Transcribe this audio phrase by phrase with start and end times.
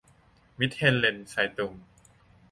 [0.59, 1.73] มิตเทลเลนไซตุง